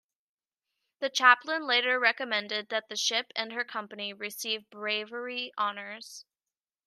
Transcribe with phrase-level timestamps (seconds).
[0.97, 6.25] The chaplain later recommended that the ship and her company receive bravery honours.